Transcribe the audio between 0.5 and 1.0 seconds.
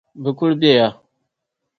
bɛ ya.